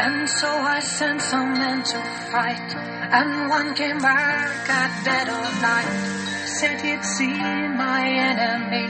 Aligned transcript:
And 0.00 0.28
so 0.28 0.46
I 0.48 0.78
sent 0.78 1.20
some 1.20 1.54
men 1.54 1.82
to 1.82 1.98
fight, 2.30 2.70
and 3.18 3.48
one 3.48 3.74
came 3.74 3.98
back 3.98 4.68
at 4.68 5.04
dead 5.04 5.28
of 5.28 5.60
night. 5.60 6.46
Said 6.46 6.80
he'd 6.80 7.04
seen 7.04 7.76
my 7.76 8.06
enemy, 8.06 8.86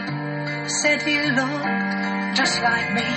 said 0.69 1.01
he 1.03 1.17
looked 1.33 2.37
just 2.37 2.61
like 2.61 2.93
me. 2.93 3.09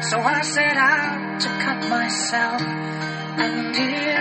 So 0.00 0.18
I 0.18 0.40
set 0.40 0.76
out 0.76 1.40
to 1.42 1.48
cut 1.64 1.80
myself, 1.90 2.62
and 2.62 3.76
here 3.76 4.15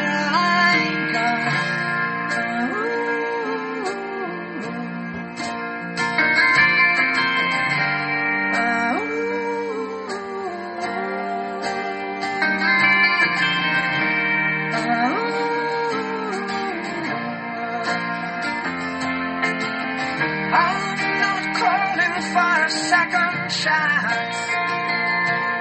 for 22.21 22.63
a 22.63 22.69
second 22.69 23.49
chance. 23.49 24.37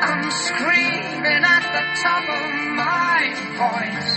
I'm 0.07 0.31
screaming 0.31 1.43
at 1.43 1.65
the 1.75 1.85
top 2.03 2.25
of 2.29 2.45
my 2.79 3.35
voice. 3.59 4.13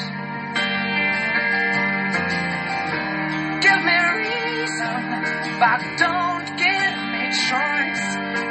Give 3.66 3.82
me 3.90 3.98
reason, 4.22 5.02
but 5.60 5.82
don't 5.98 6.48
give 6.62 6.96
me 7.14 7.24
choice. 7.50 8.06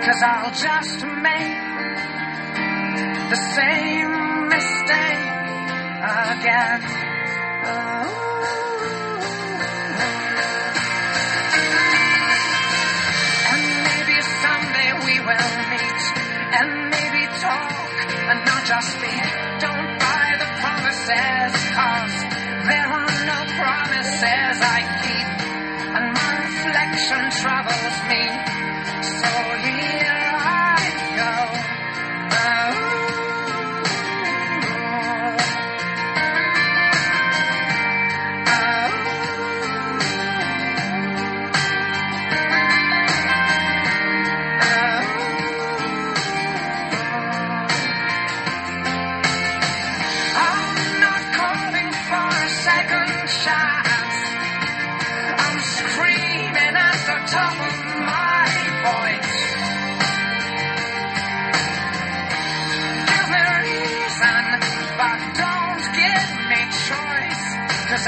Cause 0.04 0.20
I'll 0.22 0.50
just 0.50 1.04
make 1.22 1.58
the 3.30 3.40
same 3.54 4.48
mistake 4.48 5.26
again. 6.02 6.80
Oh. 7.68 8.26
just 18.66 19.00
be 19.00 19.25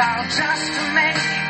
I'll 0.00 0.22
just 0.28 0.72
to 0.75 0.94
make 0.94 1.47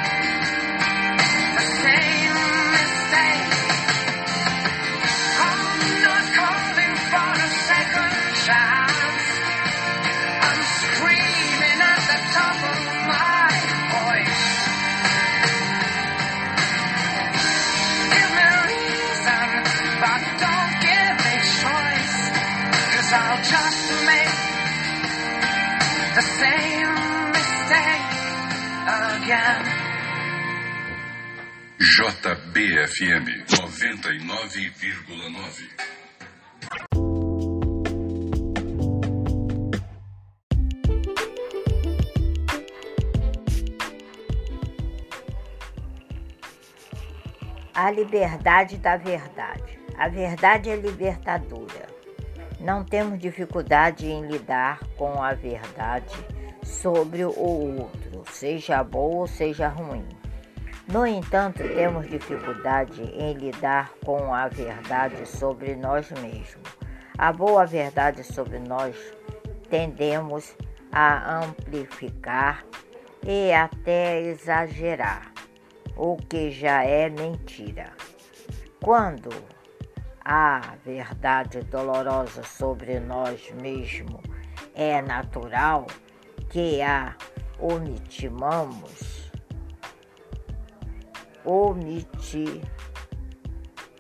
again. 29.29 29.61
JBFM 31.79 33.47
99,9. 33.47 35.69
A 47.75 47.91
liberdade 47.91 48.79
da 48.79 48.97
verdade. 48.97 49.79
A 49.97 50.09
verdade 50.09 50.71
é 50.71 50.77
libertadora. 50.77 51.87
Não 52.61 52.85
temos 52.85 53.21
dificuldade 53.21 54.07
em 54.07 54.27
lidar 54.27 54.81
com 54.97 55.23
a 55.23 55.33
verdade 55.33 56.38
sobre 56.69 57.25
o 57.25 57.37
outro, 57.37 58.23
seja 58.31 58.85
boa 58.85 59.23
ou 59.23 59.27
seja 59.27 59.69
ruim. 59.69 60.07
No 60.87 61.07
entanto, 61.07 61.63
temos 61.63 62.07
dificuldade 62.09 63.03
em 63.03 63.33
lidar 63.35 63.91
com 64.05 64.33
a 64.35 64.49
verdade 64.49 65.27
sobre 65.27 65.75
nós 65.75 66.11
mesmos. 66.13 66.69
A 67.17 67.33
boa 67.33 67.67
verdade 67.67 68.23
sobre 68.23 68.59
nós 68.59 68.95
tendemos 69.69 70.55
a 70.93 71.41
amplificar 71.41 72.65
e 73.27 73.53
até 73.53 74.21
exagerar, 74.21 75.33
o 75.97 76.17
que 76.17 76.51
já 76.51 76.85
é 76.85 77.09
mentira. 77.09 77.93
Quando 78.83 79.31
a 80.25 80.75
verdade 80.85 81.63
dolorosa 81.63 82.43
sobre 82.45 83.01
nós 83.01 83.51
mesmos 83.61 84.23
é 84.75 85.03
natural 85.03 85.87
que 86.51 86.81
a 86.83 87.15
omitimamos, 87.59 89.31
omiti, 91.45 92.63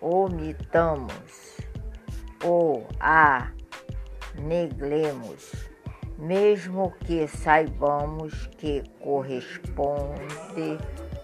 omitamos 0.00 1.58
ou 2.42 2.86
a 3.00 3.50
neglemos, 4.38 5.52
mesmo 6.16 6.92
que 7.04 7.26
saibamos 7.26 8.46
que 8.58 8.82
corresponde 9.00 10.78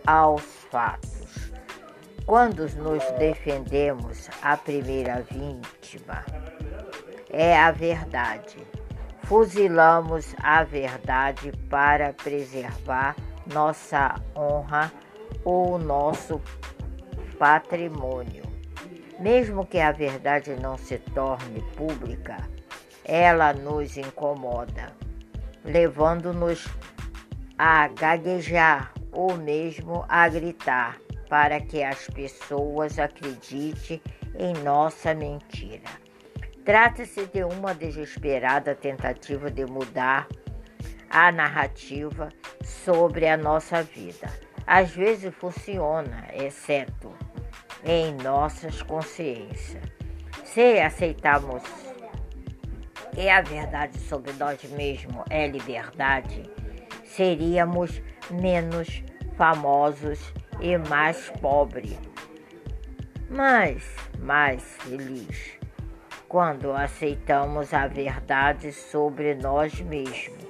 aos 0.06 0.42
fatos. 0.70 1.52
Quando 2.26 2.66
nos 2.76 3.04
defendemos, 3.18 4.28
a 4.42 4.56
primeira 4.56 5.22
vítima 5.30 6.24
é 7.30 7.56
a 7.56 7.70
verdade. 7.70 8.56
Fuzilamos 9.24 10.34
a 10.42 10.62
verdade 10.64 11.50
para 11.70 12.12
preservar 12.12 13.16
nossa 13.52 14.16
honra 14.36 14.92
ou 15.42 15.78
nosso 15.78 16.40
patrimônio. 17.38 18.42
Mesmo 19.18 19.64
que 19.64 19.80
a 19.80 19.92
verdade 19.92 20.54
não 20.60 20.76
se 20.76 20.98
torne 20.98 21.62
pública, 21.74 22.36
ela 23.02 23.54
nos 23.54 23.96
incomoda, 23.96 24.92
levando-nos 25.64 26.68
a 27.56 27.88
gaguejar 27.88 28.92
ou 29.10 29.36
mesmo 29.38 30.04
a 30.06 30.28
gritar 30.28 30.98
para 31.30 31.60
que 31.60 31.82
as 31.82 32.06
pessoas 32.08 32.98
acreditem 32.98 34.02
em 34.38 34.52
nossa 34.62 35.14
mentira. 35.14 36.04
Trata-se 36.64 37.26
de 37.26 37.44
uma 37.44 37.74
desesperada 37.74 38.74
tentativa 38.74 39.50
de 39.50 39.66
mudar 39.66 40.26
a 41.10 41.30
narrativa 41.30 42.30
sobre 42.64 43.28
a 43.28 43.36
nossa 43.36 43.82
vida. 43.82 44.32
Às 44.66 44.90
vezes 44.90 45.34
funciona, 45.34 46.26
exceto 46.32 47.12
em 47.84 48.14
nossas 48.14 48.80
consciências. 48.80 49.82
Se 50.42 50.80
aceitarmos 50.80 51.62
que 53.12 53.28
a 53.28 53.42
verdade 53.42 53.98
sobre 53.98 54.32
nós 54.32 54.64
mesmos 54.70 55.22
é 55.28 55.46
liberdade, 55.46 56.50
seríamos 57.04 58.00
menos 58.30 59.04
famosos 59.36 60.32
e 60.62 60.78
mais 60.78 61.28
pobres, 61.42 61.98
mas 63.28 63.84
mais 64.18 64.62
felizes. 64.80 65.63
Quando 66.34 66.72
aceitamos 66.72 67.72
a 67.72 67.86
verdade 67.86 68.72
sobre 68.72 69.36
nós 69.36 69.80
mesmos, 69.80 70.44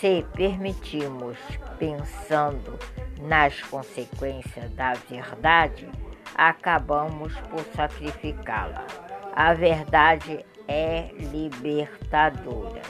Se 0.00 0.24
permitimos 0.32 1.36
pensando 1.76 2.78
nas 3.20 3.60
consequências 3.62 4.70
da 4.74 4.94
verdade, 4.94 5.90
acabamos 6.36 7.34
por 7.50 7.64
sacrificá-la. 7.74 8.86
A 9.34 9.52
verdade 9.54 10.46
é 10.68 11.10
libertadora. 11.14 12.80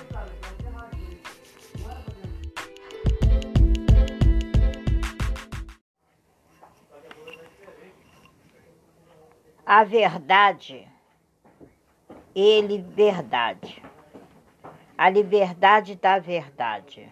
A 9.64 9.82
verdade 9.82 10.86
e 12.34 12.60
liberdade. 12.60 13.87
A 14.98 15.08
liberdade 15.08 15.94
da 15.94 16.18
verdade. 16.18 17.08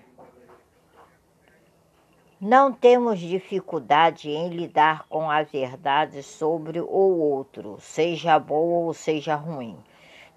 Não 2.40 2.72
temos 2.72 3.20
dificuldade 3.20 4.28
em 4.28 4.48
lidar 4.48 5.06
com 5.08 5.30
a 5.30 5.44
verdade 5.44 6.20
sobre 6.20 6.80
o 6.80 6.88
outro, 6.88 7.76
seja 7.78 8.40
boa 8.40 8.86
ou 8.86 8.92
seja 8.92 9.36
ruim. 9.36 9.78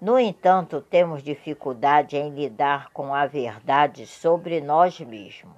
No 0.00 0.16
entanto, 0.16 0.80
temos 0.80 1.24
dificuldade 1.24 2.16
em 2.16 2.30
lidar 2.30 2.90
com 2.92 3.12
a 3.12 3.26
verdade 3.26 4.06
sobre 4.06 4.60
nós 4.60 5.00
mesmos. 5.00 5.56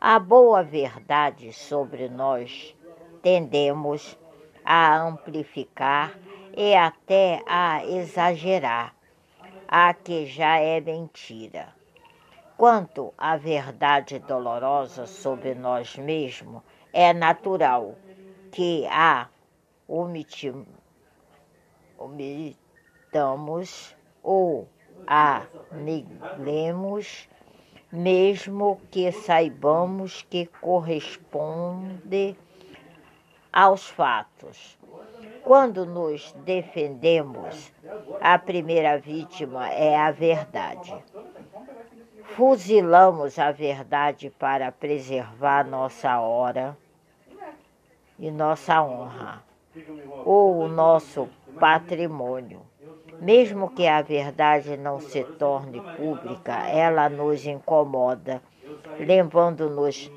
A 0.00 0.18
boa 0.18 0.64
verdade 0.64 1.52
sobre 1.52 2.08
nós 2.08 2.76
tendemos 3.22 4.18
a 4.64 4.98
amplificar 4.98 6.18
e 6.56 6.74
até 6.74 7.40
a 7.46 7.86
exagerar, 7.86 8.92
a 9.74 9.94
que 9.94 10.26
já 10.26 10.58
é 10.58 10.82
mentira. 10.82 11.74
Quanto 12.58 13.14
à 13.16 13.38
verdade 13.38 14.18
dolorosa 14.18 15.06
sobre 15.06 15.54
nós 15.54 15.96
mesmos, 15.96 16.62
é 16.92 17.14
natural 17.14 17.96
que 18.50 18.86
a 18.90 19.30
omitamos 21.96 23.96
ou 24.22 24.68
a 25.06 25.46
neglemos, 25.72 27.26
mesmo 27.90 28.78
que 28.90 29.10
saibamos 29.10 30.20
que 30.28 30.44
corresponde 30.60 32.36
aos 33.50 33.88
fatos. 33.88 34.78
Quando 35.44 35.84
nos 35.84 36.32
defendemos, 36.44 37.72
a 38.20 38.38
primeira 38.38 38.96
vítima 38.96 39.68
é 39.70 39.96
a 39.96 40.12
verdade. 40.12 40.94
Fuzilamos 42.36 43.38
a 43.40 43.50
verdade 43.50 44.30
para 44.30 44.70
preservar 44.70 45.66
nossa 45.66 46.20
hora 46.20 46.76
e 48.18 48.30
nossa 48.30 48.82
honra, 48.82 49.42
ou 50.24 50.58
o 50.58 50.68
nosso 50.68 51.28
patrimônio. 51.58 52.62
Mesmo 53.20 53.68
que 53.68 53.86
a 53.86 54.00
verdade 54.00 54.76
não 54.76 55.00
se 55.00 55.24
torne 55.24 55.80
pública, 55.96 56.68
ela 56.68 57.08
nos 57.08 57.44
incomoda, 57.44 58.40
levando-nos 58.98 60.10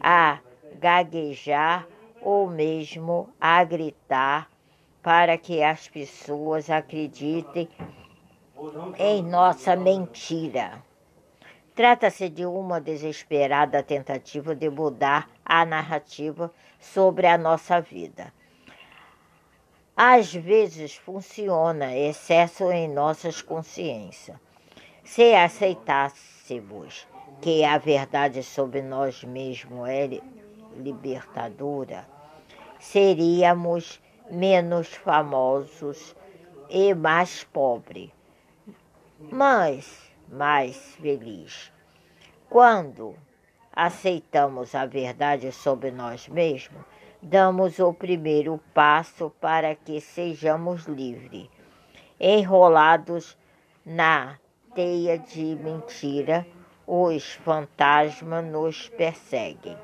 a 0.00 0.40
gaguejar 0.80 1.86
ou 2.20 2.48
mesmo 2.48 3.28
a 3.40 3.62
gritar 3.64 4.51
para 5.02 5.36
que 5.36 5.62
as 5.62 5.88
pessoas 5.88 6.70
acreditem 6.70 7.68
em 8.98 9.22
nossa 9.22 9.74
mentira. 9.74 10.82
Trata-se 11.74 12.28
de 12.28 12.46
uma 12.46 12.80
desesperada 12.80 13.82
tentativa 13.82 14.54
de 14.54 14.70
mudar 14.70 15.28
a 15.44 15.64
narrativa 15.64 16.52
sobre 16.78 17.26
a 17.26 17.36
nossa 17.36 17.80
vida. 17.80 18.32
Às 19.96 20.32
vezes 20.32 20.94
funciona 20.94 21.96
excesso 21.96 22.70
em 22.70 22.88
nossas 22.88 23.42
consciências. 23.42 24.36
Se 25.02 25.34
aceitássemos 25.34 27.06
que 27.40 27.64
a 27.64 27.76
verdade 27.76 28.42
sobre 28.42 28.82
nós 28.82 29.24
mesmos 29.24 29.88
é 29.88 30.20
libertadora, 30.76 32.06
seríamos 32.78 34.00
menos 34.32 34.88
famosos 34.94 36.16
e 36.70 36.94
mais 36.94 37.44
pobres, 37.44 38.10
mas 39.30 40.10
mais 40.26 40.74
felizes. 40.94 41.70
Quando 42.48 43.14
aceitamos 43.74 44.74
a 44.74 44.86
verdade 44.86 45.52
sobre 45.52 45.90
nós 45.90 46.28
mesmos, 46.28 46.82
damos 47.20 47.78
o 47.78 47.92
primeiro 47.92 48.58
passo 48.72 49.30
para 49.38 49.74
que 49.74 50.00
sejamos 50.00 50.86
livres. 50.86 51.46
Enrolados 52.18 53.36
na 53.84 54.38
teia 54.74 55.18
de 55.18 55.56
mentira, 55.56 56.46
os 56.86 57.34
fantasmas 57.34 58.46
nos 58.46 58.88
perseguem. 58.88 59.76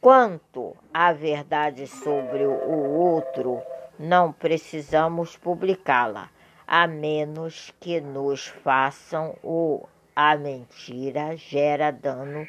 Quanto 0.00 0.74
à 0.94 1.12
verdade 1.12 1.86
sobre 1.86 2.46
o 2.46 2.99
outro, 3.30 3.62
não 3.98 4.32
precisamos 4.32 5.36
publicá-la, 5.36 6.30
a 6.66 6.86
menos 6.86 7.72
que 7.80 8.00
nos 8.00 8.46
façam 8.46 9.36
o 9.42 9.86
a 10.14 10.36
mentira 10.36 11.36
gera 11.36 11.90
dano 11.90 12.46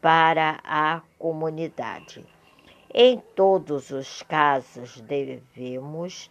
para 0.00 0.58
a 0.64 1.02
comunidade. 1.18 2.24
Em 2.92 3.18
todos 3.36 3.90
os 3.90 4.22
casos, 4.22 5.00
devemos 5.02 6.30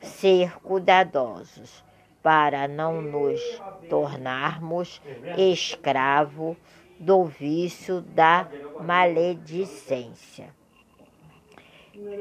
ser 0.00 0.58
cuidadosos 0.60 1.84
para 2.22 2.66
não 2.66 3.00
nos 3.00 3.40
tornarmos 3.88 5.00
escravo 5.36 6.56
do 6.98 7.24
vício 7.24 8.00
da 8.00 8.48
maledicência. 8.80 10.55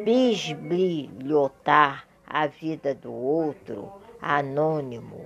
Bisbilhotar 0.04 2.08
a 2.26 2.48
vida 2.48 2.96
do 2.96 3.12
outro, 3.12 3.92
anônimo 4.22 5.26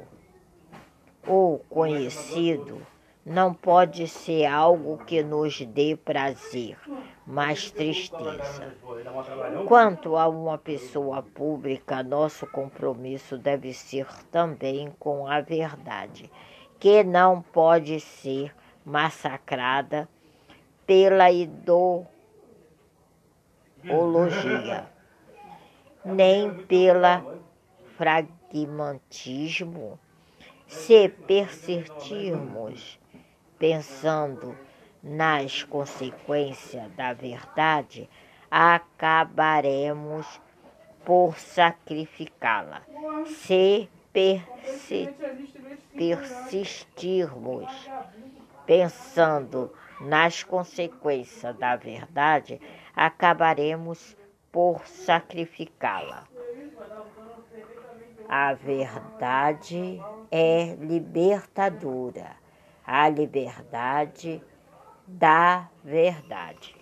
ou 1.27 1.59
conhecido, 1.69 2.81
não 3.23 3.53
pode 3.53 4.07
ser 4.07 4.45
algo 4.45 4.97
que 5.05 5.21
nos 5.21 5.61
dê 5.61 5.95
prazer, 5.95 6.79
mas 7.27 7.69
tristeza. 7.69 8.75
Quanto 9.67 10.17
a 10.17 10.27
uma 10.27 10.57
pessoa 10.57 11.21
pública, 11.21 12.01
nosso 12.01 12.47
compromisso 12.47 13.37
deve 13.37 13.71
ser 13.71 14.07
também 14.31 14.91
com 14.97 15.27
a 15.27 15.41
verdade, 15.41 16.31
que 16.79 17.03
não 17.03 17.41
pode 17.41 17.99
ser 17.99 18.51
massacrada 18.83 20.09
pela 20.87 21.31
nem 26.05 26.53
pela 26.65 27.25
pragmatismo. 27.97 29.99
Se 30.67 31.09
persistirmos 31.09 32.99
pensando 33.57 34.55
nas 35.01 35.63
consequências 35.63 36.91
da 36.91 37.13
verdade, 37.13 38.07
acabaremos 38.51 40.39
por 41.03 41.39
sacrificá-la. 41.39 42.83
Se 43.25 43.89
persistirmos 45.95 47.89
pensando 48.69 49.73
nas 49.99 50.43
consequências 50.43 51.57
da 51.57 51.75
verdade, 51.75 52.61
acabaremos 52.95 54.15
por 54.51 54.85
sacrificá-la. 54.85 56.27
A 58.29 58.53
verdade 58.53 59.99
é 60.29 60.75
libertadora 60.75 62.37
a 62.85 63.09
liberdade 63.09 64.39
da 65.07 65.67
verdade. 65.83 66.78